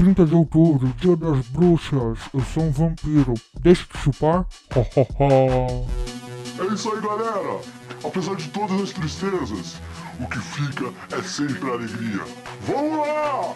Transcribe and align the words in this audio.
30 0.00 0.24
de 0.24 0.34
outubro, 0.34 0.88
dia 0.96 1.14
das 1.14 1.46
bruxas. 1.48 2.18
Eu 2.32 2.40
sou 2.40 2.62
um 2.62 2.70
vampiro. 2.70 3.34
Deixa 3.60 3.84
de 3.92 3.98
chupar? 3.98 4.46
É 4.74 6.72
isso 6.72 6.90
aí, 6.90 7.02
galera! 7.02 7.60
Apesar 8.02 8.34
de 8.34 8.48
todas 8.48 8.80
as 8.80 8.92
tristezas, 8.92 9.78
o 10.18 10.26
que 10.26 10.38
fica 10.38 10.90
é 11.14 11.20
sempre 11.20 11.70
alegria. 11.70 12.24
Vamos 12.62 12.96
lá! 12.96 13.54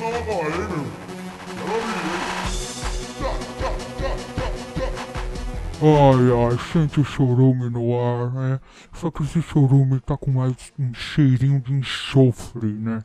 Não 0.00 0.08
agora, 0.08 0.48
hein, 0.48 0.68
meu? 0.68 0.86
Tá, 3.20 3.30
tá, 3.60 3.70
tá. 4.00 4.10
Ai, 5.80 6.50
ai, 6.50 6.58
sente 6.72 6.98
o 6.98 7.04
chorume 7.04 7.70
no 7.70 7.96
ar, 7.96 8.32
né? 8.32 8.60
Só 8.94 9.12
que 9.12 9.22
esse 9.22 9.40
chorume 9.40 10.00
tá 10.00 10.16
com 10.16 10.32
mais 10.32 10.72
um 10.76 10.92
cheirinho 10.92 11.60
de 11.60 11.72
enxofre, 11.72 12.66
né? 12.66 13.04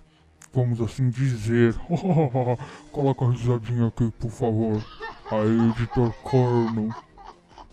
Vamos 0.54 0.80
assim 0.82 1.10
dizer. 1.10 1.76
Coloca 2.92 3.26
a 3.26 3.32
risadinha 3.32 3.88
aqui, 3.88 4.12
por 4.20 4.30
favor. 4.30 4.84
Aí, 5.32 5.70
editor 5.70 6.14
corno. 6.22 6.94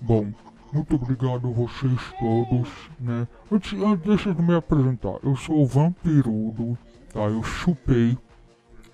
Bom, 0.01 0.33
muito 0.73 0.95
obrigado 0.95 1.49
a 1.49 1.51
vocês 1.51 2.01
todos, 2.19 2.71
né? 2.99 3.29
Antes, 3.53 3.79
antes, 3.83 4.07
deixa 4.07 4.31
eu 4.31 4.43
me 4.43 4.55
apresentar. 4.55 5.19
Eu 5.23 5.37
sou 5.37 5.63
o 5.63 5.67
vampirudo, 5.67 6.79
tá? 7.13 7.21
Eu 7.21 7.43
chupei 7.43 8.17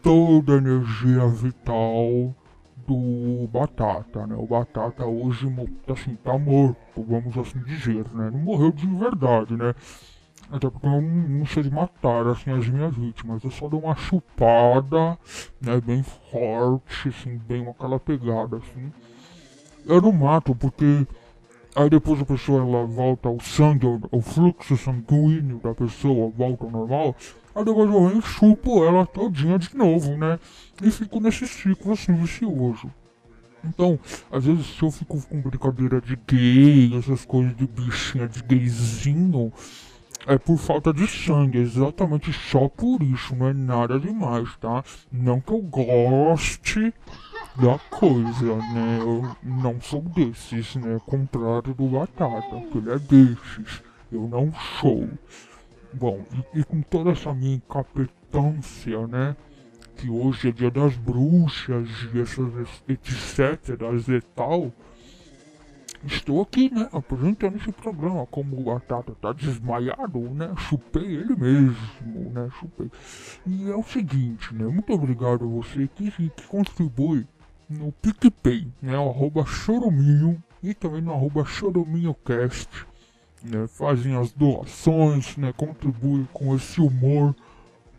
toda 0.03 0.55
a 0.55 0.57
energia 0.57 1.27
vital 1.29 2.35
do 2.87 3.49
Batata, 3.53 4.27
né? 4.27 4.35
O 4.37 4.47
Batata 4.47 5.05
hoje, 5.05 5.47
assim, 5.89 6.17
tá 6.17 6.39
morto, 6.39 6.77
vamos 6.97 7.37
assim 7.37 7.59
dizer, 7.61 8.05
né? 8.15 8.31
Não 8.33 8.39
morreu 8.41 8.73
de 8.73 8.87
verdade, 8.87 9.57
né? 9.57 9.75
Até 10.51 10.71
porque 10.71 10.87
eu 10.87 11.03
não, 11.03 11.45
sei 11.45 11.69
matar, 11.71 12.27
assim, 12.29 12.51
as 12.51 12.69
minhas 12.69 12.95
vítimas. 12.95 13.43
Eu 13.43 13.51
só 13.51 13.69
dou 13.69 13.81
uma 13.81 13.97
chupada, 13.97 15.19
né? 15.61 15.81
Bem 15.81 16.05
forte, 16.31 17.09
assim, 17.09 17.37
bem 17.37 17.69
aquela 17.69 17.99
pegada, 17.99 18.59
assim. 18.59 18.93
Eu 19.85 20.01
não 20.01 20.13
mato 20.13 20.55
porque 20.55 21.07
aí 21.75 21.91
depois 21.91 22.21
a 22.21 22.25
pessoa 22.25 22.63
ela 22.63 22.87
volta 22.87 23.29
o 23.29 23.41
sangue, 23.41 23.87
o, 24.11 24.21
fluxo 24.21 24.77
sanguíneo 24.77 25.61
da 25.63 25.75
pessoa 25.75 26.31
volta 26.31 26.65
ao 26.65 26.71
normal. 26.71 27.17
Aí 27.55 27.65
depois 27.65 27.91
eu 27.91 28.09
venho 28.09 28.23
chupo 28.23 28.85
ela 28.85 29.07
todinha 29.07 29.59
de 29.59 29.77
novo, 29.77 30.17
né? 30.17 30.39
E 30.83 30.91
fico 30.91 31.21
nesse 31.21 31.47
ciclo 31.47 31.93
assim 31.93 32.15
vicioso. 32.15 32.91
Então, 33.65 33.99
às 34.31 34.45
vezes 34.45 34.67
se 34.67 34.83
eu 34.83 34.91
fico 34.91 35.21
com 35.27 35.41
brincadeira 35.41 36.01
de 36.01 36.17
gay, 36.17 36.97
essas 36.97 37.25
coisas 37.25 37.57
de 37.57 37.67
bichinha 37.67 38.29
de 38.29 38.43
gayzinho, 38.43 39.53
é 40.27 40.37
por 40.39 40.59
falta 40.59 40.93
de 40.93 41.07
sangue, 41.07 41.59
exatamente 41.59 42.33
só 42.33 42.69
por 42.69 43.03
isso, 43.03 43.35
não 43.37 43.49
é 43.49 43.53
nada 43.53 43.99
demais, 43.99 44.57
tá? 44.57 44.83
Não 45.11 45.41
que 45.41 45.53
eu 45.53 45.61
goste 45.63 46.93
da 47.57 47.79
coisa, 47.91 48.57
né? 48.57 48.99
Eu 49.01 49.37
não 49.43 49.81
sou 49.81 50.03
desses, 50.03 50.75
né? 50.77 50.99
Contrário 51.07 51.73
do 51.75 51.87
Batata, 51.87 52.61
que 52.71 52.79
ele 52.79 52.91
é 52.91 52.99
desses. 52.99 53.83
Eu 54.11 54.29
não 54.29 54.53
sou. 54.81 55.09
Bom, 55.93 56.25
e, 56.55 56.61
e 56.61 56.65
com 56.65 56.83
toda 56.83 57.11
essa 57.11 57.33
minha 57.33 57.57
incapetância, 57.57 59.07
né? 59.07 59.37
Que 59.97 60.11
hoje 60.11 60.49
é 60.49 60.53
dia 60.53 60.71
das 60.71 60.97
bruxas 60.97 61.89
e 62.13 62.21
essas 62.21 62.53
etc. 62.89 63.79
e 64.09 64.21
tal. 64.35 64.73
Estou 66.07 66.41
aqui, 66.43 66.73
né, 66.73 66.89
apresentando 66.93 67.57
esse 67.57 67.73
programa. 67.73 68.27
Como 68.27 68.59
o 68.59 68.65
Batata 68.65 69.13
tá 69.21 69.33
desmaiado, 69.33 70.21
né, 70.21 70.55
chupei 70.57 71.03
ele 71.17 71.35
mesmo, 71.35 72.31
né, 72.33 72.49
chupei. 72.61 72.91
E 73.47 73.71
é 73.71 73.77
o 73.77 73.83
seguinte, 73.83 74.55
né, 74.55 74.65
muito 74.67 74.93
obrigado 74.93 75.45
a 75.45 75.49
você 75.49 75.89
que, 75.95 76.11
que 76.11 76.47
contribui 76.47 77.27
no 77.69 77.91
PicPay, 77.93 78.69
né, 78.81 78.97
o 78.97 79.11
arroba 79.11 79.45
choruminho 79.45 80.43
e 80.63 80.73
também 80.73 81.03
no 81.03 81.13
arroba 81.13 81.45
choruminhocast, 81.45 82.69
né, 83.43 83.67
fazem 83.67 84.17
as 84.17 84.33
doações, 84.33 85.37
né, 85.37 85.53
contribuem 85.57 86.29
com 86.33 86.55
esse 86.55 86.81
humor 86.81 87.35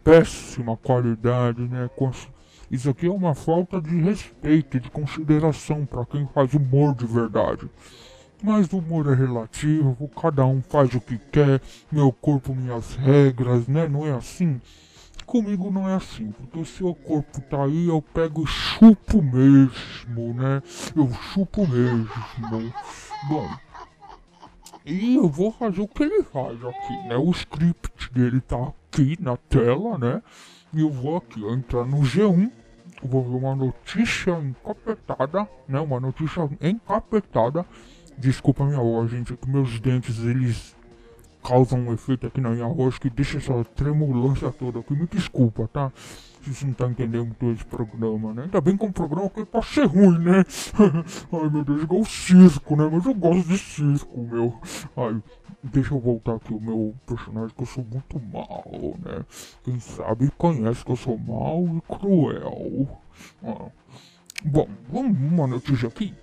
péssima 0.04 0.78
qualidade, 0.78 1.62
né, 1.62 1.90
com 1.96 2.08
as- 2.08 2.30
isso 2.70 2.90
aqui 2.90 3.08
é 3.08 3.12
uma 3.12 3.34
falta 3.34 3.82
de 3.82 3.96
respeito, 3.98 4.80
de 4.80 4.90
consideração 4.90 5.86
para 5.86 6.06
quem 6.06 6.28
faz 6.28 6.54
humor 6.54 6.94
de 6.94 7.06
verdade. 7.06 7.70
Mas 8.44 8.72
o 8.72 8.78
humor 8.78 9.12
é 9.12 9.16
relativo, 9.16 10.10
cada 10.22 10.46
um 10.46 10.62
faz 10.62 10.94
o 10.94 11.02
que 11.02 11.18
quer, 11.18 11.62
meu 11.92 12.12
corpo, 12.12 12.54
minhas 12.54 12.96
regras, 12.96 13.68
né? 13.68 13.88
Não 13.88 14.06
é 14.06 14.12
assim? 14.12 14.62
Comigo 15.26 15.72
não 15.72 15.90
é 15.90 15.96
assim, 15.96 16.32
porque 16.32 16.84
o 16.84 16.96
corpo 16.96 17.42
tá 17.42 17.64
aí, 17.64 17.88
eu 17.88 18.02
pego 18.02 18.44
e 18.44 18.48
chupo 18.48 19.22
mesmo, 19.22 20.34
né? 20.34 20.62
Eu 20.96 21.12
chupo 21.34 21.68
mesmo. 21.68 22.08
Bom, 23.28 23.50
e 24.86 25.16
eu 25.16 25.28
vou 25.28 25.52
fazer 25.52 25.82
o 25.82 25.88
que 25.88 26.04
ele 26.04 26.24
faz 26.24 26.64
aqui, 26.64 26.94
né? 27.10 27.18
O 27.18 27.30
script 27.32 28.14
dele 28.14 28.40
tá 28.40 28.72
aqui 28.90 29.18
na 29.20 29.36
tela, 29.36 29.98
né? 29.98 30.22
Eu 30.76 30.90
vou 30.90 31.18
aqui 31.18 31.44
entrar 31.46 31.86
no 31.86 32.02
G1, 32.02 32.52
eu 33.02 33.10
vou 33.10 33.24
ver 33.24 33.46
uma 33.46 33.56
notícia 33.56 34.32
encapetada, 34.40 35.48
né? 35.68 35.80
Uma 35.80 36.00
notícia 36.00 36.50
encapetada. 36.62 37.66
Desculpa 38.18 38.66
minha 38.66 38.80
voz, 38.80 39.12
gente, 39.12 39.34
é 39.34 39.36
que 39.36 39.50
meus 39.50 39.80
dentes, 39.80 40.20
eles 40.20 40.76
causam 41.48 41.80
um 41.80 41.94
efeito 41.94 42.28
aqui 42.28 42.42
na 42.42 42.50
minha 42.50 42.68
voz 42.68 43.00
que 43.00 43.10
deixa 43.10 43.38
essa 43.38 43.64
tremulância 43.74 44.52
toda 44.52 44.80
aqui. 44.80 44.94
Me 44.94 45.08
desculpa, 45.08 45.68
tá? 45.72 45.94
Se 46.44 46.66
não 46.66 46.74
tá 46.74 46.88
entendendo 46.88 47.26
muito 47.26 47.52
esse 47.52 47.66
programa, 47.66 48.34
né? 48.34 48.44
Ainda 48.44 48.60
bem 48.60 48.76
que 48.76 48.86
é 48.86 48.88
um 48.88 48.92
programa 48.92 49.30
que 49.30 49.46
pode 49.46 49.66
ser 49.66 49.86
ruim, 49.86 50.20
né? 50.20 50.44
Ai 51.32 51.50
meu 51.50 51.64
Deus, 51.64 51.84
igual 51.84 52.04
circo, 52.04 52.76
né? 52.76 52.90
Mas 52.92 53.06
eu 53.06 53.14
gosto 53.14 53.48
de 53.48 53.58
circo, 53.58 54.22
meu. 54.24 54.60
Ai, 54.98 55.22
deixa 55.64 55.94
eu 55.94 56.00
voltar 56.00 56.36
aqui 56.36 56.54
o 56.54 56.60
meu 56.60 56.94
personagem 57.06 57.56
que 57.56 57.64
eu 57.64 57.68
sou 57.68 57.86
muito 57.86 58.20
mal, 58.32 58.66
né? 59.06 59.26
Quem 59.64 59.80
sabe 59.80 60.30
conhece 60.38 60.84
que 60.84 60.92
eu 60.92 60.98
sou 60.98 61.18
mal 61.18 61.64
e 61.64 61.82
cruel. 61.82 62.88
Ah. 63.44 63.70
Bom, 64.44 64.68
vamos 64.90 65.18
uma 65.18 65.48
notícia 65.48 65.88
aqui. 65.88 66.14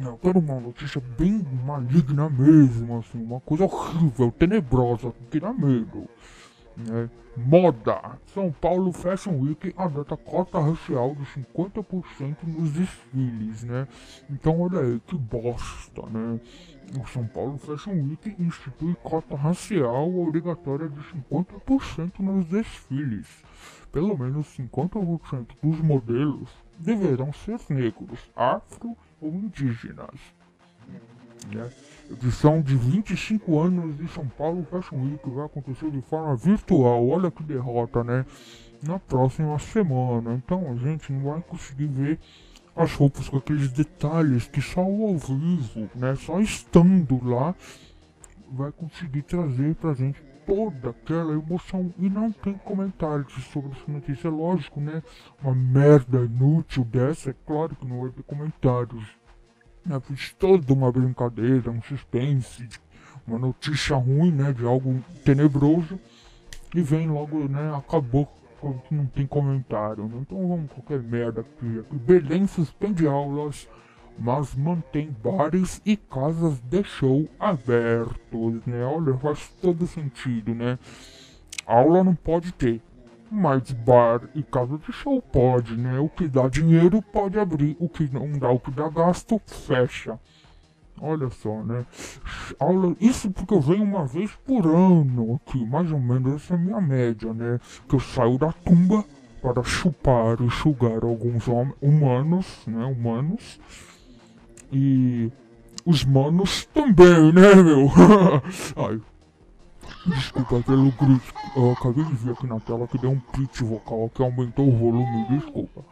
Eu 0.00 0.16
quero 0.18 0.38
uma 0.38 0.58
notícia 0.58 1.02
bem 1.18 1.44
maligna 1.64 2.28
mesmo, 2.30 2.98
assim, 2.98 3.22
uma 3.22 3.40
coisa 3.40 3.64
horrível, 3.64 4.32
tenebrosa, 4.32 5.12
que 5.30 5.38
dá 5.38 5.52
medo. 5.52 6.08
Né? 6.76 7.10
Moda. 7.36 8.18
São 8.26 8.52
Paulo 8.52 8.92
Fashion 8.92 9.38
Week 9.40 9.72
adota 9.76 10.16
cota 10.16 10.58
racial 10.58 11.14
de 11.14 11.24
50% 11.42 12.36
nos 12.44 12.72
desfiles, 12.72 13.64
né? 13.64 13.88
Então 14.30 14.60
olha 14.60 14.80
aí, 14.80 15.00
que 15.06 15.16
bosta, 15.16 16.02
né? 16.10 16.40
O 16.98 17.06
São 17.08 17.26
Paulo 17.26 17.56
Fashion 17.58 17.92
Week 17.92 18.34
institui 18.38 18.94
cota 19.02 19.34
racial 19.34 20.14
obrigatória 20.14 20.88
de 20.88 21.00
50% 21.30 22.20
nos 22.20 22.46
desfiles. 22.46 23.26
Pelo 23.92 24.18
menos 24.18 24.46
50% 24.56 25.48
dos 25.62 25.80
modelos 25.80 26.48
deverão 26.78 27.30
ser 27.32 27.60
negros, 27.68 28.18
afro 28.34 28.96
ou 29.20 29.30
indígenas. 29.34 30.18
Né? 31.54 31.70
Edição 32.10 32.62
de 32.62 32.74
25 32.74 33.60
anos 33.60 33.96
de 33.98 34.08
São 34.08 34.26
Paulo 34.26 34.66
Fashion 34.70 34.96
Week 34.96 35.28
vai 35.28 35.44
acontecer 35.44 35.90
de 35.90 36.00
forma 36.00 36.34
virtual. 36.36 37.06
Olha 37.06 37.30
que 37.30 37.42
derrota, 37.42 38.02
né? 38.02 38.24
Na 38.82 38.98
próxima 38.98 39.58
semana. 39.58 40.34
Então 40.34 40.70
a 40.70 40.76
gente 40.76 41.12
não 41.12 41.32
vai 41.32 41.42
conseguir 41.42 41.86
ver 41.86 42.18
as 42.74 42.94
roupas 42.94 43.28
com 43.28 43.36
aqueles 43.36 43.70
detalhes 43.70 44.46
que 44.46 44.62
só 44.62 44.82
o 44.82 45.08
ao 45.08 45.18
vivo, 45.18 45.90
né? 45.94 46.14
Só 46.16 46.40
estando 46.40 47.22
lá 47.22 47.54
vai 48.50 48.72
conseguir 48.72 49.22
trazer 49.22 49.74
pra 49.74 49.94
gente 49.94 50.20
toda 50.46 50.90
aquela 50.90 51.32
emoção. 51.32 51.92
E 51.98 52.08
não 52.08 52.30
tem 52.32 52.54
comentários 52.54 53.32
sobre 53.52 53.72
essa 53.72 53.90
notícia, 53.90 54.28
é 54.28 54.30
lógico, 54.30 54.80
né? 54.80 55.02
Uma 55.42 55.54
merda 55.54 56.24
inútil 56.24 56.84
dessa, 56.84 57.30
é 57.30 57.34
claro 57.46 57.74
que 57.76 57.86
não 57.86 58.00
vai 58.00 58.10
ter 58.10 58.22
comentários. 58.22 59.04
Né? 59.84 60.00
Fiz 60.00 60.32
toda 60.34 60.72
uma 60.72 60.90
brincadeira, 60.90 61.70
um 61.70 61.82
suspense, 61.82 62.68
uma 63.26 63.38
notícia 63.38 63.96
ruim, 63.96 64.32
né? 64.32 64.52
De 64.52 64.64
algo 64.64 65.02
tenebroso. 65.24 65.98
E 66.74 66.80
vem 66.80 67.08
logo, 67.08 67.48
né? 67.48 67.74
Acabou. 67.76 68.28
Não 68.90 69.06
tem 69.06 69.26
comentário, 69.26 70.04
né? 70.06 70.18
Então 70.20 70.48
vamos 70.48 70.70
qualquer 70.70 71.02
merda 71.02 71.40
aqui. 71.40 71.84
Belém 71.90 72.46
suspende 72.46 73.06
aulas 73.06 73.68
mas 74.18 74.54
mantém 74.54 75.14
bares 75.22 75.80
e 75.84 75.96
casas 75.96 76.60
de 76.60 76.82
show 76.84 77.28
abertos, 77.38 78.64
né? 78.66 78.84
Olha, 78.84 79.16
faz 79.18 79.48
todo 79.60 79.86
sentido, 79.86 80.54
né? 80.54 80.78
Aula 81.66 82.04
não 82.04 82.14
pode 82.14 82.52
ter, 82.52 82.80
mas 83.30 83.70
bar 83.72 84.22
e 84.34 84.42
casa 84.42 84.78
de 84.78 84.92
show 84.92 85.20
pode, 85.22 85.76
né? 85.76 85.98
O 85.98 86.08
que 86.08 86.28
dá 86.28 86.48
dinheiro 86.48 87.00
pode 87.00 87.38
abrir, 87.38 87.76
o 87.78 87.88
que 87.88 88.12
não 88.12 88.30
dá, 88.32 88.50
o 88.50 88.60
que 88.60 88.70
dá 88.70 88.88
gasto, 88.88 89.40
fecha. 89.46 90.18
Olha 91.00 91.30
só, 91.30 91.62
né? 91.62 91.84
Aula, 92.60 92.94
isso 93.00 93.30
porque 93.30 93.54
eu 93.54 93.60
venho 93.60 93.82
uma 93.82 94.04
vez 94.04 94.30
por 94.46 94.66
ano 94.66 95.40
aqui, 95.44 95.64
mais 95.66 95.90
ou 95.90 95.98
menos, 95.98 96.34
essa 96.34 96.54
é 96.54 96.56
a 96.56 96.60
minha 96.60 96.80
média, 96.80 97.32
né? 97.32 97.58
Que 97.88 97.96
eu 97.96 98.00
saio 98.00 98.38
da 98.38 98.52
tumba 98.52 99.04
para 99.42 99.62
chupar 99.64 100.40
e 100.40 100.48
sugar 100.50 101.02
alguns 101.02 101.46
humanos, 101.80 102.62
né, 102.64 102.84
humanos, 102.84 103.58
e 104.72 105.30
os 105.84 106.04
manos 106.04 106.64
também, 106.66 107.32
né, 107.32 107.54
meu? 107.54 107.90
Ai, 108.76 109.00
desculpa 110.06 110.62
pelo 110.62 110.90
grito, 110.92 111.34
eu 111.56 111.72
acabei 111.72 112.04
de 112.04 112.14
ver 112.14 112.32
aqui 112.32 112.46
na 112.46 112.58
tela 112.60 112.88
que 112.88 112.98
deu 112.98 113.10
um 113.10 113.20
pitch 113.20 113.60
vocal 113.60 114.10
que 114.14 114.22
aumentou 114.22 114.68
o 114.68 114.76
volume, 114.76 115.26
desculpa. 115.28 115.84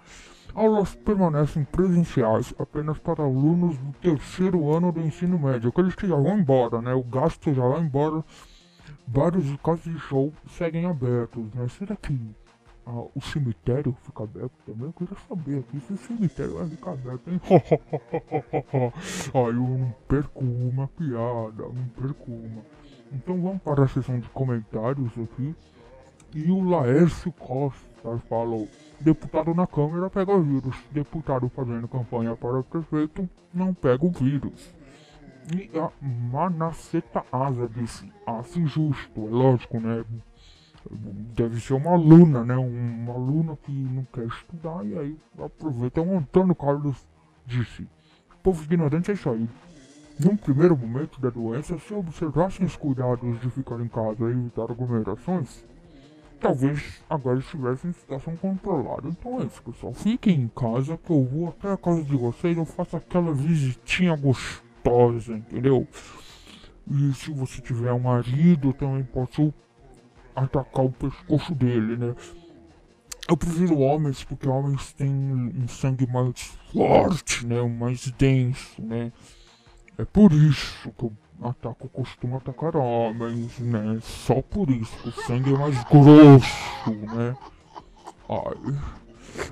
Aulas 0.55 0.95
permanecem 0.95 1.63
presenciais 1.65 2.53
apenas 2.59 2.99
para 2.99 3.23
alunos 3.23 3.77
do 3.79 3.93
terceiro 4.01 4.73
ano 4.73 4.91
do 4.91 5.01
ensino 5.01 5.39
médio, 5.39 5.69
aqueles 5.69 5.95
que 5.95 6.09
já 6.09 6.17
vão 6.17 6.39
embora, 6.39 6.81
né? 6.81 6.93
O 6.93 7.05
gasto 7.05 7.53
já 7.53 7.67
vai 7.67 7.81
embora. 7.81 8.25
Vários 9.07 9.57
casas 9.63 9.85
de 9.85 9.99
show 9.99 10.33
seguem 10.57 10.87
abertos, 10.87 11.45
né? 11.55 11.67
Será 11.69 11.95
que 11.97 12.19
ah, 12.87 13.05
o 13.15 13.21
cemitério 13.21 13.97
fica 14.03 14.25
aberto 14.25 14.53
também? 14.67 14.87
Eu 14.87 14.93
queria 14.93 15.17
saber 15.29 15.59
aqui 15.59 15.81
se 15.81 15.93
o 15.93 15.97
cemitério 15.97 16.55
vai 16.55 16.69
ficar 16.69 16.93
aberto, 16.93 17.31
hein? 17.31 17.41
Ai, 19.35 19.49
eu 19.49 19.53
não 19.53 19.95
perco 20.09 20.45
uma 20.45 20.89
piada, 20.89 21.63
não 21.63 21.89
perco 21.97 22.31
uma. 22.31 22.63
Então 23.13 23.41
vamos 23.41 23.63
para 23.63 23.85
a 23.85 23.89
sessão 23.89 24.19
de 24.19 24.29
comentários 24.31 25.13
aqui. 25.19 25.55
E 26.35 26.51
o 26.51 26.69
Laércio 26.69 27.33
Costa 27.33 28.19
falou: 28.29 28.69
Deputado 29.01 29.55
na 29.55 29.67
Câmara 29.67 30.09
pega 30.09 30.39
vírus. 30.41 30.77
Deputado 30.93 31.49
fazendo 31.49 31.89
campanha 31.89 32.37
para 32.37 32.63
prefeito 32.63 33.29
não 33.53 33.75
pega 33.75 34.05
o 34.05 34.11
vírus. 34.11 34.73
E 35.53 35.71
a 35.79 35.91
Manaceta 36.01 37.25
Asa 37.33 37.69
disse: 37.69 38.13
Acho 38.27 38.65
justo, 38.67 39.27
é 39.27 39.31
lógico, 39.31 39.81
né? 39.81 40.05
Deve 41.35 41.61
ser 41.61 41.75
uma 41.75 41.93
aluna, 41.93 42.45
né? 42.45 42.57
Uma 42.57 43.13
aluna 43.13 43.57
que 43.65 43.71
não 43.71 44.05
quer 44.05 44.27
estudar 44.27 44.85
e 44.85 44.99
aí 44.99 45.17
aproveita. 45.39 46.01
O 46.01 46.17
Antônio 46.17 46.55
Carlos 46.55 46.97
disse: 47.47 47.87
Povo 48.43 48.65
ignorante 48.65 49.11
é 49.11 49.15
isso 49.15 49.29
aí. 49.29 49.49
Num 50.19 50.37
primeiro 50.37 50.77
momento 50.77 51.21
da 51.21 51.31
doença, 51.31 51.79
se 51.79 51.95
observassem 51.95 52.67
os 52.67 52.77
cuidados 52.77 53.41
de 53.41 53.51
ficar 53.51 53.81
em 53.81 53.89
casa 53.89 54.25
e 54.25 54.33
evitar 54.33 54.71
aglomerações, 54.71 55.65
talvez 56.39 57.03
agora 57.09 57.39
estivessem 57.39 57.91
em 57.91 57.95
situação 57.95 58.37
controlada. 58.37 59.09
Então 59.09 59.41
é 59.41 59.45
isso, 59.45 59.63
pessoal. 59.63 59.95
Fiquem 59.95 60.43
em 60.43 60.49
casa 60.49 60.99
que 60.99 61.11
eu 61.11 61.25
vou 61.25 61.49
até 61.49 61.73
a 61.73 61.77
casa 61.77 62.03
de 62.03 62.17
vocês, 62.17 62.57
eu 62.57 62.65
faço 62.65 62.97
aquela 62.97 63.33
visitinha 63.33 64.17
gostosa, 64.17 65.37
entendeu? 65.37 65.87
E 66.91 67.15
se 67.15 67.31
você 67.31 67.63
tiver 67.63 67.93
um 67.93 68.01
marido, 68.01 68.73
também 68.73 69.05
posso 69.05 69.55
atacar 70.35 70.85
o 70.85 70.93
pescoço 70.93 71.55
dele, 71.55 71.97
né? 71.97 72.15
Eu 73.29 73.37
prefiro 73.37 73.79
homens 73.79 74.25
porque 74.25 74.49
homens 74.49 74.93
têm 74.93 75.09
um 75.09 75.69
sangue 75.69 76.07
mais 76.07 76.59
forte, 76.73 77.47
né? 77.47 77.63
Mais 77.63 78.11
denso, 78.13 78.83
né? 78.83 79.13
É 79.97 80.05
por 80.05 80.33
isso 80.33 80.91
que 80.93 81.05
eu 81.05 81.13
ataco, 81.43 81.89
costumo 81.89 82.37
atacar 82.37 82.77
homens, 82.77 83.59
né? 83.61 83.99
Só 84.03 84.43
por 84.43 84.71
isso 84.71 85.09
o 85.09 85.13
sangue 85.13 85.55
é 85.55 85.59
mais 85.59 85.85
grosso, 85.85 86.91
né? 87.15 87.37
Ai. 88.29 88.79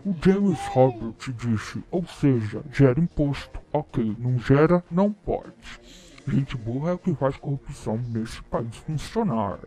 O 0.04 0.14
James 0.24 0.58
Robert 0.69 1.14
disse, 1.36 1.82
ou 1.90 2.04
seja, 2.06 2.62
gera 2.72 2.98
imposto. 2.98 3.60
Ok, 3.72 4.16
não 4.19 4.38
gera, 4.38 4.82
não 4.90 5.12
pode. 5.12 5.81
Gente 6.26 6.56
burra 6.56 6.90
é 6.90 6.94
o 6.94 6.98
que 6.98 7.14
faz 7.14 7.36
corrupção 7.36 7.96
nesse 7.96 8.42
país 8.42 8.74
funcionar. 8.76 9.58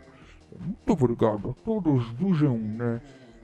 Muito 0.60 0.92
obrigado 0.92 1.52
a 1.52 1.64
todos 1.64 2.12
do 2.14 2.28
G1, 2.28 2.60
né? 2.78 3.02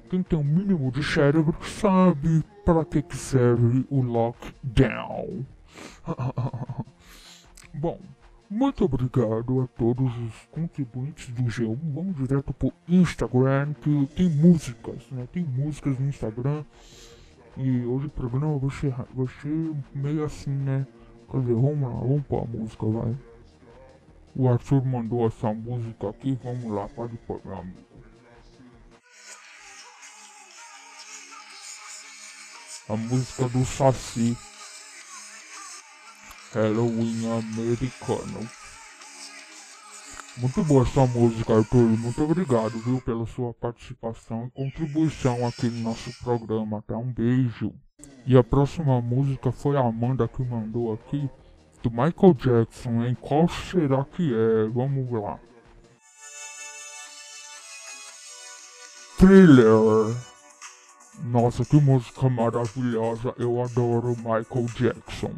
Quem 0.09 0.23
tem 0.23 0.39
o 0.39 0.41
um 0.41 0.45
mínimo 0.45 0.91
de 0.91 1.03
cérebro 1.03 1.55
sabe 1.63 2.43
para 2.63 2.85
que, 2.85 3.03
serve 3.15 3.85
o 3.89 4.01
lockdown. 4.01 5.45
Bom, 7.73 7.99
muito 8.49 8.85
obrigado 8.85 9.61
a 9.61 9.67
todos 9.67 10.17
os 10.17 10.33
contribuintes 10.51 11.29
do 11.29 11.43
G1. 11.43 11.77
Vamos 11.93 12.15
direto 12.15 12.53
pro 12.53 12.71
Instagram, 12.87 13.73
que 13.73 14.07
tem 14.15 14.29
músicas, 14.29 15.05
né? 15.11 15.27
Tem 15.31 15.43
músicas 15.43 15.99
no 15.99 16.07
Instagram. 16.07 16.63
E 17.57 17.85
hoje 17.85 18.05
o 18.05 18.09
programa 18.09 18.57
vai 18.57 18.69
ser, 18.69 18.93
vai 19.13 19.27
ser 19.41 19.75
meio 19.93 20.23
assim, 20.23 20.51
né? 20.51 20.87
Quer 21.29 21.41
dizer, 21.41 21.55
vamos 21.55 21.81
lá, 21.81 21.99
vamos 21.99 22.23
pôr 22.25 22.43
a 22.43 22.45
música, 22.45 22.85
vai. 22.85 23.15
O 24.39 24.47
Arthur 24.47 24.85
mandou 24.85 25.25
essa 25.25 25.51
música 25.51 26.09
aqui, 26.09 26.37
vamos 26.43 26.71
lá, 26.71 26.87
pode 26.89 27.17
pôr, 27.17 27.41
meu 27.43 27.57
amigo. 27.57 27.79
A 32.87 32.95
música 32.95 33.49
do 33.49 33.65
Saci. 33.65 34.37
Halloween 36.53 37.25
americano. 37.31 38.47
Muito 40.37 40.63
boa 40.65 40.83
essa 40.83 41.07
música, 41.07 41.57
Arthur. 41.57 41.97
Muito 41.97 42.23
obrigado, 42.23 42.77
viu, 42.77 43.01
pela 43.01 43.25
sua 43.25 43.55
participação 43.55 44.45
e 44.45 44.51
contribuição 44.51 45.47
aqui 45.47 45.67
no 45.67 45.81
nosso 45.81 46.13
programa, 46.23 46.83
tá? 46.83 46.95
Um 46.95 47.11
beijo. 47.11 47.73
E 48.23 48.37
a 48.37 48.43
próxima 48.43 49.01
música 49.01 49.51
foi 49.51 49.75
a 49.75 49.81
Amanda 49.81 50.27
que 50.27 50.43
mandou 50.43 50.93
aqui, 50.93 51.27
do 51.83 51.91
Michael 51.91 52.33
Jackson, 52.33 53.03
hein? 53.03 53.17
Qual 53.19 53.47
será 53.47 54.03
que 54.05 54.33
é? 54.33 54.67
Vamos 54.69 55.11
lá. 55.11 55.39
Thriller. 59.17 60.15
Nossa, 61.23 61.65
que 61.65 61.75
música 61.77 62.29
maravilhosa. 62.29 63.33
Eu 63.37 63.61
adoro 63.61 64.15
Michael 64.17 64.65
Jackson. 64.75 65.33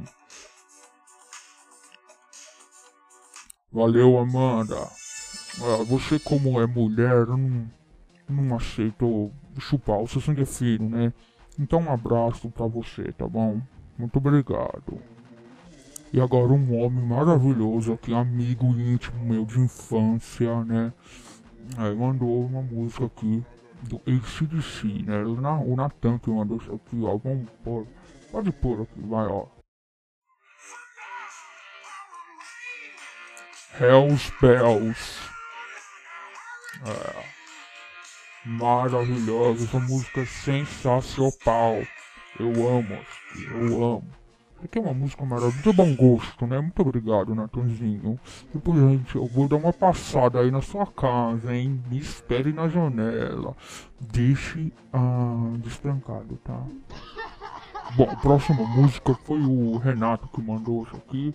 Valeu, 3.71 4.17
Amanda. 4.17 4.75
Ah, 5.61 5.83
você, 5.87 6.19
como 6.19 6.59
é 6.59 6.65
mulher, 6.65 7.27
não, 7.27 7.69
não 8.27 8.55
aceita 8.55 9.05
chupar 9.59 9.99
o 9.99 10.07
seu 10.07 10.19
sangue 10.19 10.45
filho, 10.45 10.89
né? 10.89 11.13
Então, 11.57 11.81
um 11.81 11.91
abraço 11.91 12.49
pra 12.49 12.65
você, 12.65 13.11
tá 13.13 13.27
bom? 13.27 13.61
Muito 13.97 14.17
obrigado. 14.17 14.99
E 16.11 16.19
agora, 16.19 16.51
um 16.51 16.79
homem 16.79 17.05
maravilhoso 17.05 17.93
aqui, 17.93 18.13
amigo 18.13 18.65
íntimo 18.67 19.23
meu 19.25 19.45
de 19.45 19.59
infância, 19.59 20.63
né? 20.65 20.91
Aí 21.77 21.95
mandou 21.95 22.45
uma 22.45 22.63
música 22.63 23.05
aqui 23.05 23.45
do 23.83 23.97
ACDC, 23.97 25.03
né? 25.03 25.23
O 25.23 25.75
Natan 25.75 26.17
que 26.17 26.31
mandou 26.31 26.57
isso 26.57 26.73
aqui, 26.73 26.99
ó. 27.03 27.15
Vamos 27.17 27.47
pôr. 27.63 27.87
Pode 28.31 28.51
pôr 28.51 28.81
aqui, 28.81 29.01
vai, 29.01 29.27
ó. 29.27 29.45
Hells 33.79 34.33
Bells. 34.41 35.19
É. 36.85 37.23
Maravilhosa, 38.45 39.65
essa 39.65 39.79
música 39.79 40.21
é 40.21 40.25
sensacional. 40.25 41.83
Eu 42.39 42.49
amo, 42.67 42.97
eu 43.51 43.83
amo. 43.83 44.18
É 44.71 44.79
uma 44.79 44.93
música 44.93 45.25
maravilhosa, 45.25 45.61
de 45.63 45.73
bom 45.73 45.95
gosto, 45.95 46.45
né? 46.45 46.59
Muito 46.59 46.81
obrigado, 46.81 47.33
Natanzinho. 47.33 48.19
Depois, 48.53 48.77
gente, 48.77 49.15
eu 49.15 49.25
vou 49.25 49.47
dar 49.47 49.55
uma 49.55 49.71
passada 49.71 50.39
aí 50.39 50.51
na 50.51 50.61
sua 50.61 50.85
casa, 50.85 51.55
hein? 51.55 51.81
Me 51.89 51.97
espere 51.97 52.51
na 52.51 52.67
janela. 52.67 53.55
Deixe 53.99 54.71
ah, 54.91 55.53
destrancado, 55.57 56.37
tá? 56.43 56.61
Bom, 57.95 58.09
a 58.09 58.15
próxima 58.17 58.63
música 58.67 59.13
foi 59.25 59.39
o 59.39 59.77
Renato 59.77 60.27
que 60.27 60.41
mandou 60.41 60.83
isso 60.83 60.95
aqui. 60.97 61.33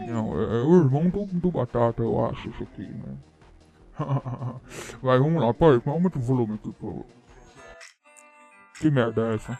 Não, 0.00 0.38
é, 0.40 0.44
é 0.44 0.62
o 0.62 0.76
irmão 0.76 1.08
do, 1.08 1.26
do 1.26 1.50
Batata, 1.50 2.02
eu 2.02 2.24
acho, 2.26 2.48
isso 2.48 2.62
aqui, 2.62 2.82
né? 2.82 3.16
Vai, 5.02 5.18
vamos 5.18 5.42
lá, 5.42 5.52
pai, 5.52 5.82
aumenta 5.84 6.18
o 6.18 6.22
volume 6.22 6.54
aqui, 6.54 6.72
por 6.72 6.88
favor. 6.88 7.06
Que 8.80 8.90
merda 8.90 9.30
é 9.30 9.34
essa? 9.34 9.58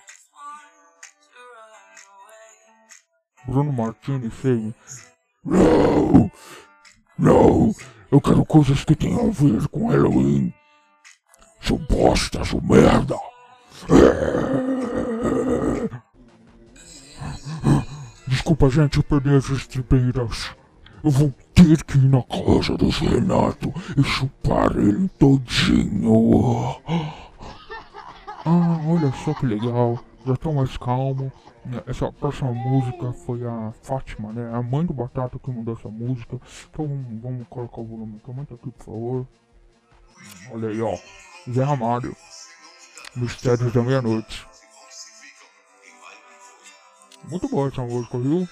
Bruno 3.46 3.72
Martini 3.72 4.30
feio. 4.30 4.75
Não! 5.44 6.30
Não! 7.18 7.75
Eu 8.11 8.20
quero 8.20 8.44
coisas 8.44 8.84
que 8.84 8.94
tenham 8.94 9.28
a 9.28 9.30
ver 9.30 9.66
com 9.68 9.88
Halloween. 9.88 10.52
Sou 11.61 11.78
bosta, 11.78 12.44
sou 12.44 12.61
merda! 12.62 13.16
Desculpa, 18.26 18.68
gente, 18.68 18.99
eu 18.99 19.02
perdi 19.02 19.34
as 19.34 19.49
estribeiras. 19.50 20.50
Eu 21.02 21.11
vou 21.11 21.32
ter 21.54 21.82
que 21.84 21.99
ir 21.99 22.08
na 22.08 22.22
casa 22.22 22.76
do 22.76 22.88
Renato 22.88 23.72
e 23.96 24.02
chupar 24.04 24.76
ele 24.76 25.08
todinho. 25.18 26.76
Ah, 28.44 28.80
olha 28.87 29.12
só 29.25 29.34
que 29.34 29.46
legal. 29.46 29.99
Já 30.25 30.37
tô 30.37 30.52
mais 30.52 30.76
calmo. 30.76 31.33
Essa 31.87 32.12
próxima 32.12 32.52
música 32.52 33.12
foi 33.12 33.45
a 33.45 33.73
Fátima, 33.83 34.33
né? 34.33 34.55
A 34.55 34.62
mãe 34.62 34.85
do 34.85 34.93
Batata 34.93 35.38
que 35.38 35.50
mandou 35.50 35.75
essa 35.75 35.88
música. 35.88 36.41
Então 36.71 36.87
vamos, 37.23 37.47
colocar 37.49 37.81
o 37.81 37.87
volume. 37.87 38.21
Comenta 38.21 38.55
aqui, 38.55 38.71
por 38.71 38.85
favor. 38.85 39.26
Olha 40.52 40.69
aí, 40.69 40.81
ó. 40.81 40.97
Zé 41.50 41.64
Ramalho. 41.64 42.17
Mistérios 43.17 43.73
da 43.73 43.83
Meia-Noite. 43.83 44.47
Muito 47.29 47.49
boa 47.49 47.69
essa 47.69 47.83
música, 47.83 48.19
viu? 48.19 48.49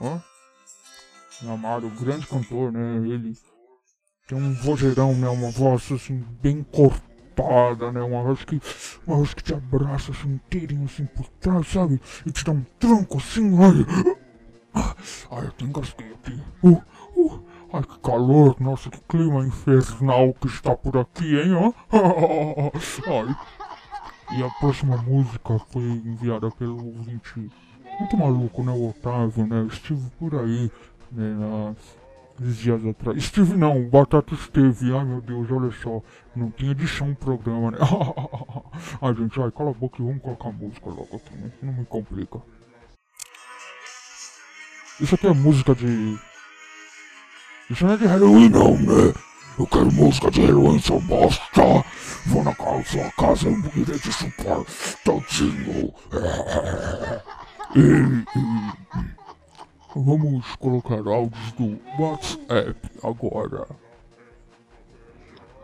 Ó. 0.00 0.18
Meu 1.42 1.52
amado, 1.52 1.90
grande 1.90 2.26
cantor, 2.26 2.72
né? 2.72 2.96
Ele 2.96 3.36
tem 4.26 4.38
um 4.38 4.54
vozeirão, 4.54 5.14
né? 5.14 5.28
Uma 5.28 5.50
voz 5.50 5.90
assim, 5.92 6.18
bem 6.40 6.62
cortada, 6.62 7.92
né? 7.92 8.00
Uma 8.02 8.22
voz 8.22 8.44
que. 8.44 8.60
Voz 9.06 9.34
que 9.34 9.42
te 9.42 9.54
abraça 9.54 10.12
assim 10.12 10.34
inteirinho 10.34 10.84
assim 10.84 11.06
por 11.06 11.26
trás, 11.40 11.68
sabe? 11.68 12.00
E 12.24 12.32
te 12.32 12.44
dá 12.44 12.52
um 12.52 12.64
tranco 12.78 13.18
assim, 13.18 13.56
ai. 13.62 13.86
Ai, 15.30 15.46
eu 15.46 15.52
tenho 15.52 15.70
engasguei 15.70 16.12
aqui. 16.12 16.40
Uh, 16.62 16.82
uh. 17.16 17.44
Ai, 17.72 17.82
que 17.82 17.98
calor, 17.98 18.56
nossa, 18.60 18.88
que 18.88 19.00
clima 19.08 19.44
infernal 19.46 20.32
que 20.34 20.46
está 20.46 20.76
por 20.76 20.96
aqui, 20.96 21.36
hein? 21.38 21.74
Ai. 23.06 23.36
E 24.38 24.42
a 24.42 24.48
próxima 24.58 24.96
música 24.96 25.58
foi 25.70 25.82
enviada 25.82 26.50
pelo 26.52 26.76
ouvinte 26.76 27.50
muito 27.98 28.16
maluco, 28.16 28.62
né? 28.62 28.72
O 28.72 28.90
Otávio, 28.90 29.46
né? 29.46 29.60
Eu 29.60 29.66
estive 29.66 30.10
por 30.18 30.34
aí, 30.34 30.70
né? 31.12 31.76
Nas 32.38 32.56
dias 32.56 32.84
atrás. 32.84 33.16
Estive 33.16 33.56
não, 33.56 33.80
o 33.80 33.88
Batata 33.88 34.34
esteve. 34.34 34.92
Ai 34.92 35.04
meu 35.04 35.20
Deus, 35.20 35.50
olha 35.50 35.70
só. 35.70 36.02
Não 36.34 36.50
tinha 36.50 36.72
edição 36.72 37.10
o 37.10 37.16
programa, 37.16 37.70
né? 37.70 37.78
ai 39.00 39.14
gente, 39.14 39.40
ai, 39.40 39.52
cala 39.52 39.70
a 39.70 39.74
boca 39.74 40.02
e 40.02 40.04
vamos 40.04 40.22
colocar 40.22 40.50
música 40.50 40.86
logo 40.86 41.16
aqui, 41.16 41.36
né? 41.36 41.52
Não 41.62 41.72
me 41.72 41.84
complica. 41.84 42.40
Isso 45.00 45.14
aqui 45.14 45.26
é 45.26 45.32
música 45.32 45.74
de 45.74 46.16
isso 47.70 47.86
não 47.86 47.94
é 47.94 47.96
de 47.96 48.04
Halloween 48.04 48.50
não, 48.50 48.76
né? 48.76 49.14
Eu 49.58 49.66
quero 49.66 49.90
música 49.90 50.30
de 50.30 50.44
Halloween, 50.44 50.78
seu 50.80 51.00
bosta! 51.00 51.82
Vou 52.26 52.44
na 52.44 52.54
casa, 52.54 52.84
sua 52.84 53.10
casa 53.12 53.48
e 53.48 53.80
irei 53.80 53.98
te 53.98 54.12
chupar 54.12 54.62
todinho! 55.02 55.94
Vamos 59.94 60.56
colocar 60.56 61.06
áudios 61.06 61.52
do 61.52 61.78
WhatsApp 61.98 62.76
agora. 63.02 63.66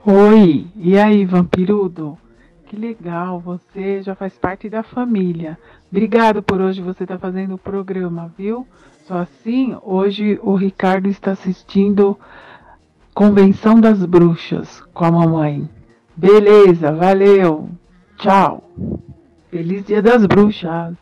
Oi, 0.07 0.67
e 0.77 0.97
aí, 0.97 1.25
vampirudo? 1.25 2.17
Que 2.67 2.77
legal, 2.77 3.41
você 3.41 4.01
já 4.01 4.15
faz 4.15 4.39
parte 4.39 4.69
da 4.69 4.85
família. 4.85 5.59
Obrigado 5.91 6.41
por 6.41 6.61
hoje 6.61 6.81
você 6.81 7.03
estar 7.03 7.17
tá 7.17 7.21
fazendo 7.21 7.55
o 7.55 7.59
programa, 7.59 8.33
viu? 8.39 8.65
Só 9.05 9.19
assim, 9.19 9.77
hoje 9.83 10.39
o 10.41 10.55
Ricardo 10.55 11.09
está 11.09 11.33
assistindo 11.33 12.17
Convenção 13.13 13.81
das 13.81 14.07
Bruxas 14.07 14.81
com 14.95 15.05
a 15.05 15.11
mamãe. 15.11 15.69
Beleza, 16.17 16.93
valeu. 16.93 17.69
Tchau. 18.17 18.63
Feliz 19.51 19.85
Dia 19.85 20.01
das 20.01 20.25
Bruxas. 20.25 21.00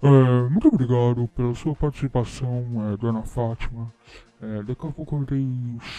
É, 0.00 0.48
muito 0.48 0.68
obrigado 0.68 1.28
pela 1.34 1.54
sua 1.54 1.74
participação, 1.74 2.64
é, 2.92 2.96
dona 2.96 3.22
Fátima. 3.22 3.92
É, 4.40 4.62
daqui 4.62 4.86
a 4.86 4.90
pouco 4.90 5.16
eu 5.16 5.22
irei 5.22 5.48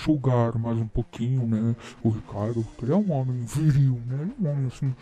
sugar 0.03 0.57
mais 0.57 0.77
um 0.77 0.87
pouquinho, 0.87 1.45
né? 1.45 1.75
O 2.01 2.09
Ricardo, 2.09 2.65
que 2.77 2.85
ele 2.85 2.93
é 2.93 2.95
um 2.95 3.11
homem 3.11 3.43
viril, 3.43 4.01
né? 4.05 4.21
Ele 4.21 4.47
é 4.47 4.49
um 4.49 4.51
homem 4.51 4.67
assim 4.67 4.95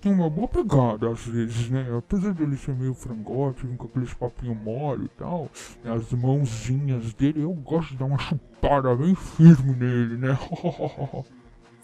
tem 0.00 0.12
uma 0.12 0.30
boa 0.30 0.46
pegada 0.46 1.10
às 1.10 1.26
vezes, 1.26 1.70
né? 1.70 1.86
Apesar 1.96 2.32
dele 2.32 2.56
ser 2.56 2.74
meio 2.74 2.94
frangote, 2.94 3.66
com 3.66 3.84
aqueles 3.84 4.14
papinho 4.14 4.54
mole 4.54 5.06
e 5.06 5.08
tal, 5.08 5.50
né? 5.82 5.92
as 5.92 6.12
mãozinhas 6.12 7.12
dele, 7.14 7.42
eu 7.42 7.52
gosto 7.52 7.90
de 7.90 7.96
dar 7.96 8.04
uma 8.04 8.18
chupada 8.18 8.94
bem 8.94 9.14
firme 9.14 9.74
nele, 9.74 10.16
né? 10.16 10.38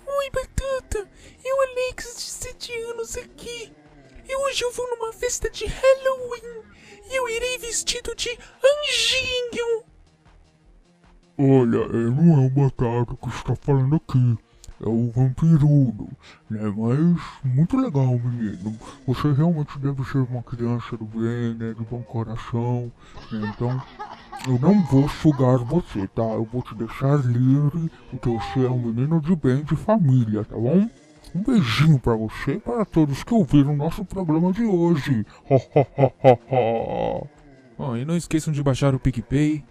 Oi, 0.07 0.31
Batata! 0.31 1.09
Eu, 1.45 1.63
Alex, 1.63 2.17
de 2.17 2.23
7 2.23 2.73
anos 2.91 3.17
aqui. 3.17 3.73
E 4.28 4.37
hoje 4.37 4.64
eu 4.64 4.73
vou 4.73 4.88
numa 4.90 5.12
festa 5.12 5.50
de 5.50 5.66
Halloween. 5.66 6.62
E 7.11 7.19
eu 7.19 7.28
irei 7.28 7.59
vestido 7.59 8.14
de 8.14 8.31
anjinho. 8.31 9.85
Olha, 11.37 11.85
é, 11.85 12.11
não 12.11 12.43
é 12.43 12.47
o 12.47 12.50
Batata 12.50 13.16
que 13.16 13.28
está 13.28 13.57
falando 13.57 13.97
aqui 13.97 14.38
é 14.85 14.88
o 14.88 15.11
vampirudo, 15.11 16.09
né? 16.50 16.62
Mas 16.76 17.54
muito 17.54 17.76
legal, 17.76 18.19
menino. 18.19 18.76
Você 19.07 19.33
realmente 19.33 19.78
deve 19.78 20.04
ser 20.04 20.19
uma 20.19 20.43
criança 20.43 20.97
do 20.97 21.04
bem, 21.04 21.54
né? 21.54 21.75
De 21.75 21.85
bom 21.85 22.02
coração, 22.02 22.93
né? 23.33 23.52
Então, 23.54 23.83
eu 24.47 24.59
não 24.59 24.85
vou 24.85 25.09
sugar 25.09 25.59
você, 25.59 26.07
tá? 26.09 26.23
Eu 26.23 26.45
vou 26.45 26.62
te 26.62 26.75
deixar 26.75 27.16
livre, 27.25 27.90
porque 28.11 28.28
você 28.28 28.66
é 28.66 28.71
um 28.71 28.78
menino 28.78 29.21
de 29.21 29.35
bem, 29.35 29.64
de 29.64 29.76
família, 29.76 30.45
tá 30.45 30.57
bom? 30.57 30.88
Um 31.35 31.43
beijinho 31.43 31.99
para 31.99 32.14
você 32.14 32.54
e 32.54 32.61
para 32.61 32.85
todos 32.85 33.23
que 33.23 33.35
ouviram 33.35 33.73
o 33.73 33.76
nosso 33.76 34.04
programa 34.04 34.52
de 34.52 34.64
hoje. 34.64 35.25
Bom, 37.76 37.97
e 37.97 38.04
não 38.04 38.16
esqueçam 38.16 38.52
de 38.52 38.62
baixar 38.62 38.95
o 38.95 39.00
PicPay, 39.00 39.64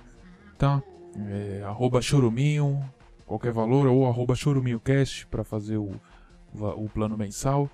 tá? 0.58 0.84
É, 1.28 1.64
arroba 1.66 2.02
choruminho, 2.02 2.84
qualquer 3.26 3.52
valor, 3.52 3.88
ou 3.88 4.08
arroba 4.08 4.36
choruminhocast 4.36 5.28
para 5.28 5.44
fazer 5.44 5.78
o, 5.78 5.92
o 6.54 6.90
plano 6.90 7.18
mensal. 7.18 7.70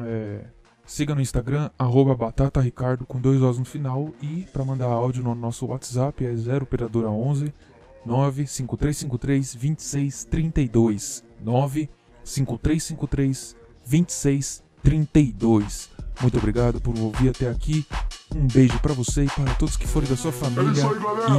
É, 0.00 0.44
siga 0.84 1.14
no 1.14 1.20
Instagram, 1.20 1.70
arroba 1.78 2.14
batataricardo 2.14 3.04
com 3.04 3.20
dois 3.20 3.42
Os 3.42 3.58
no 3.58 3.64
final. 3.64 4.10
E 4.22 4.46
para 4.52 4.64
mandar 4.64 4.86
áudio 4.86 5.22
no 5.22 5.34
nosso 5.34 5.66
WhatsApp 5.66 6.24
é 6.24 6.34
0 6.34 6.64
operadora 6.64 7.10
11 7.10 7.52
95353 8.06 9.54
2632 9.54 11.24
95353 12.28 13.56
2632. 13.84 15.90
Muito 16.20 16.36
obrigado 16.36 16.80
por 16.80 16.98
ouvir 16.98 17.28
até 17.30 17.48
aqui. 17.48 17.86
Um 18.34 18.46
beijo 18.46 18.78
para 18.80 18.92
você 18.92 19.24
e 19.24 19.30
para 19.30 19.54
todos 19.54 19.76
que 19.76 19.86
forem 19.86 20.08
da 20.08 20.16
sua 20.16 20.32
família. 20.32 20.68
É 20.68 20.72
isso 20.72 20.88
aí, 20.88 20.98
galera. 20.98 21.30
E 21.30 21.34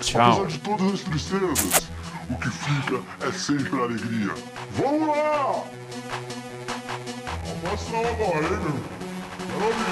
tchau. 0.00 0.32
Apesar 0.32 0.46
de 0.46 0.58
todas 0.60 0.92
as 0.94 1.00
tristezas, 1.00 1.88
o 2.30 2.36
que 2.36 2.48
fica 2.50 3.02
é 3.26 3.32
sempre 3.32 3.76
alegria. 3.78 4.32
Vamos 4.76 5.08
lá! 5.08 5.64
Vamos 7.44 7.62
mostrar 7.70 8.06
agora, 8.08 8.46
hein, 8.46 8.60
meu? 8.62 8.80
Quero 9.46 9.64
ouvir, 9.66 9.84
hein? 9.84 9.90